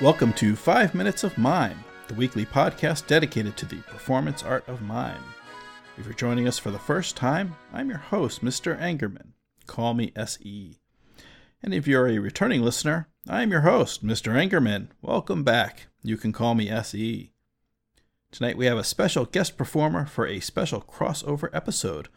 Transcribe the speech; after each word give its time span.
Welcome 0.00 0.32
to 0.34 0.56
5 0.56 0.94
Minutes 0.94 1.24
of 1.24 1.36
Mime, 1.36 1.84
the 2.08 2.14
weekly 2.14 2.46
podcast 2.46 3.06
dedicated 3.06 3.58
to 3.58 3.66
the 3.66 3.82
performance 3.82 4.42
art 4.42 4.66
of 4.66 4.80
mime. 4.80 5.22
If 5.98 6.06
you're 6.06 6.14
joining 6.14 6.48
us 6.48 6.58
for 6.58 6.70
the 6.70 6.78
first 6.78 7.16
time, 7.16 7.54
I'm 7.70 7.90
your 7.90 7.98
host, 7.98 8.42
Mr. 8.42 8.80
Angerman. 8.80 9.32
Call 9.66 9.92
me 9.92 10.10
SE. 10.16 10.78
And 11.62 11.74
if 11.74 11.86
you're 11.86 12.08
a 12.08 12.18
returning 12.18 12.62
listener, 12.62 13.10
I'm 13.28 13.50
your 13.50 13.60
host, 13.60 14.02
Mr. 14.02 14.32
Angerman. 14.32 14.88
Welcome 15.02 15.44
back. 15.44 15.88
You 16.02 16.16
can 16.16 16.32
call 16.32 16.54
me 16.54 16.70
SE. 16.70 17.30
Tonight 18.32 18.56
we 18.56 18.64
have 18.64 18.78
a 18.78 18.84
special 18.84 19.26
guest 19.26 19.58
performer 19.58 20.06
for 20.06 20.26
a 20.26 20.40
special 20.40 20.80
crossover 20.80 21.50
episode. 21.52 22.08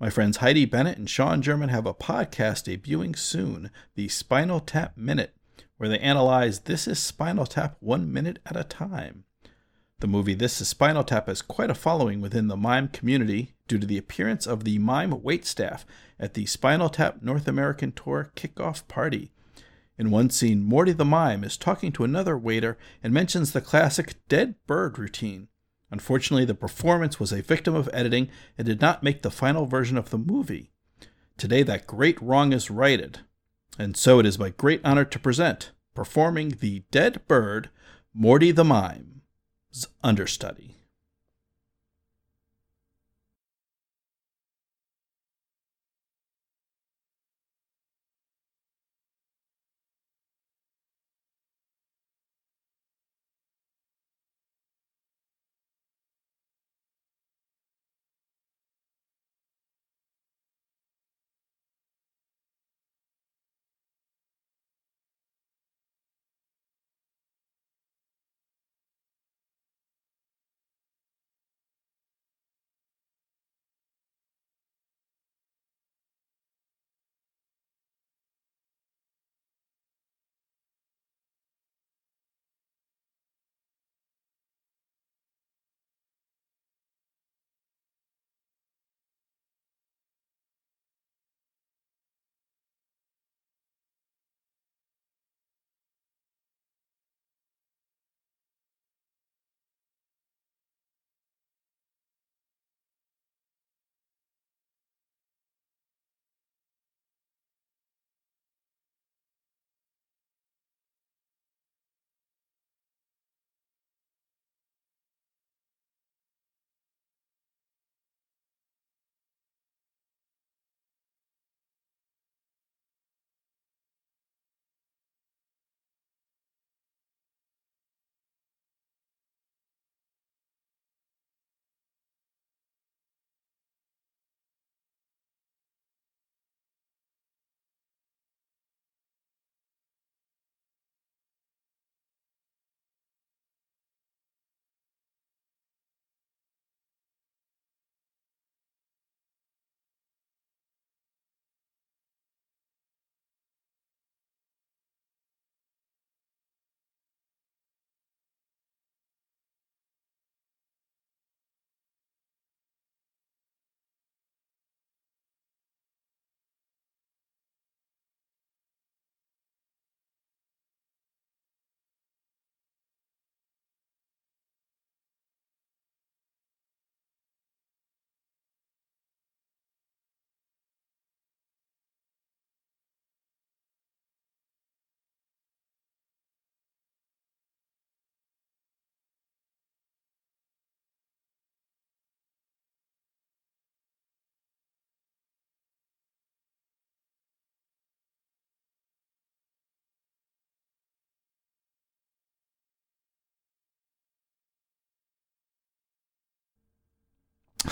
My 0.00 0.08
friends 0.08 0.38
Heidi 0.38 0.64
Bennett 0.64 0.96
and 0.96 1.10
Sean 1.10 1.42
German 1.42 1.68
have 1.68 1.84
a 1.84 1.92
podcast 1.92 2.64
debuting 2.64 3.14
soon, 3.16 3.70
the 3.94 4.08
Spinal 4.08 4.60
Tap 4.60 4.96
Minute, 4.96 5.35
where 5.76 5.88
they 5.88 5.98
analyze 5.98 6.60
This 6.60 6.88
is 6.88 6.98
Spinal 6.98 7.46
Tap 7.46 7.76
one 7.80 8.12
minute 8.12 8.38
at 8.46 8.56
a 8.56 8.64
time. 8.64 9.24
The 10.00 10.06
movie 10.06 10.34
This 10.34 10.60
is 10.60 10.68
Spinal 10.68 11.04
Tap 11.04 11.26
has 11.26 11.42
quite 11.42 11.70
a 11.70 11.74
following 11.74 12.20
within 12.20 12.48
the 12.48 12.56
mime 12.56 12.88
community 12.88 13.54
due 13.68 13.78
to 13.78 13.86
the 13.86 13.98
appearance 13.98 14.46
of 14.46 14.64
the 14.64 14.78
mime 14.78 15.12
waitstaff 15.12 15.84
at 16.18 16.34
the 16.34 16.46
Spinal 16.46 16.88
Tap 16.88 17.22
North 17.22 17.48
American 17.48 17.92
Tour 17.92 18.30
kickoff 18.36 18.86
party. 18.88 19.32
In 19.98 20.10
one 20.10 20.28
scene, 20.30 20.62
Morty 20.62 20.92
the 20.92 21.04
Mime 21.06 21.42
is 21.42 21.56
talking 21.56 21.92
to 21.92 22.04
another 22.04 22.36
waiter 22.36 22.76
and 23.02 23.12
mentions 23.12 23.52
the 23.52 23.62
classic 23.62 24.16
dead 24.28 24.54
bird 24.66 24.98
routine. 24.98 25.48
Unfortunately, 25.90 26.44
the 26.44 26.54
performance 26.54 27.18
was 27.18 27.32
a 27.32 27.40
victim 27.42 27.74
of 27.74 27.88
editing 27.92 28.28
and 28.58 28.66
did 28.66 28.80
not 28.80 29.02
make 29.02 29.22
the 29.22 29.30
final 29.30 29.64
version 29.64 29.96
of 29.96 30.10
the 30.10 30.18
movie. 30.18 30.72
Today, 31.38 31.62
that 31.62 31.86
great 31.86 32.20
wrong 32.20 32.52
is 32.52 32.70
righted. 32.70 33.20
And 33.78 33.96
so 33.96 34.18
it 34.18 34.26
is 34.26 34.38
my 34.38 34.50
great 34.50 34.80
honor 34.84 35.04
to 35.04 35.18
present, 35.18 35.72
performing 35.94 36.56
the 36.60 36.84
dead 36.90 37.26
bird, 37.28 37.70
Morty 38.14 38.50
the 38.50 38.64
Mime's 38.64 39.88
understudy. 40.02 40.76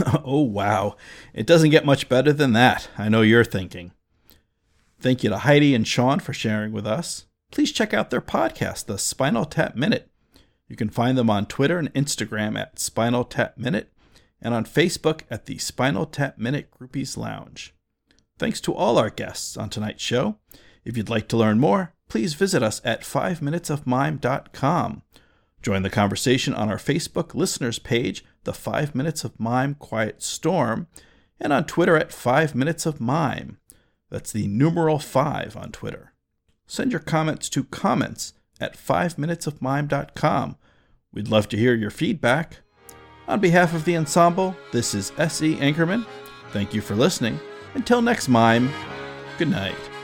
oh, 0.24 0.42
wow. 0.42 0.96
It 1.34 1.46
doesn't 1.46 1.70
get 1.70 1.86
much 1.86 2.08
better 2.08 2.32
than 2.32 2.52
that. 2.52 2.88
I 2.96 3.08
know 3.08 3.22
you're 3.22 3.44
thinking. 3.44 3.92
Thank 5.00 5.22
you 5.22 5.30
to 5.30 5.38
Heidi 5.38 5.74
and 5.74 5.86
Sean 5.86 6.18
for 6.18 6.32
sharing 6.32 6.72
with 6.72 6.86
us. 6.86 7.26
Please 7.50 7.72
check 7.72 7.94
out 7.94 8.10
their 8.10 8.20
podcast, 8.20 8.86
The 8.86 8.98
Spinal 8.98 9.44
Tap 9.44 9.76
Minute. 9.76 10.10
You 10.68 10.76
can 10.76 10.90
find 10.90 11.16
them 11.16 11.30
on 11.30 11.46
Twitter 11.46 11.78
and 11.78 11.92
Instagram 11.94 12.58
at 12.58 12.78
Spinal 12.78 13.24
Tap 13.24 13.56
Minute 13.56 13.92
and 14.40 14.54
on 14.54 14.64
Facebook 14.64 15.22
at 15.30 15.46
the 15.46 15.58
Spinal 15.58 16.06
Tap 16.06 16.38
Minute 16.38 16.70
Groupies 16.70 17.16
Lounge. 17.16 17.74
Thanks 18.38 18.60
to 18.62 18.74
all 18.74 18.98
our 18.98 19.10
guests 19.10 19.56
on 19.56 19.70
tonight's 19.70 20.02
show. 20.02 20.38
If 20.84 20.96
you'd 20.96 21.10
like 21.10 21.28
to 21.28 21.36
learn 21.36 21.58
more, 21.58 21.94
please 22.08 22.34
visit 22.34 22.62
us 22.62 22.80
at 22.84 23.02
5minutesofmime.com. 23.02 25.02
Join 25.60 25.82
the 25.82 25.90
conversation 25.90 26.54
on 26.54 26.68
our 26.68 26.76
Facebook 26.76 27.34
listeners 27.34 27.80
page, 27.80 28.24
The 28.48 28.54
5 28.54 28.94
Minutes 28.94 29.24
of 29.24 29.38
Mime 29.38 29.74
Quiet 29.74 30.22
Storm, 30.22 30.86
and 31.38 31.52
on 31.52 31.66
Twitter 31.66 31.98
at 31.98 32.10
5 32.10 32.54
Minutes 32.54 32.86
of 32.86 32.98
Mime. 32.98 33.58
That's 34.10 34.32
the 34.32 34.48
numeral 34.48 34.98
5 34.98 35.54
on 35.54 35.70
Twitter. 35.70 36.14
Send 36.66 36.90
your 36.90 37.00
comments 37.00 37.50
to 37.50 37.64
comments 37.64 38.32
at 38.58 38.74
5minutesofmime.com. 38.74 40.56
We'd 41.12 41.28
love 41.28 41.50
to 41.50 41.58
hear 41.58 41.74
your 41.74 41.90
feedback. 41.90 42.60
On 43.26 43.38
behalf 43.38 43.74
of 43.74 43.84
the 43.84 43.98
ensemble, 43.98 44.56
this 44.72 44.94
is 44.94 45.12
S.E. 45.18 45.56
Anchorman. 45.56 46.06
Thank 46.50 46.72
you 46.72 46.80
for 46.80 46.94
listening. 46.94 47.38
Until 47.74 48.00
next 48.00 48.28
mime, 48.28 48.70
good 49.36 49.50
night. 49.50 49.97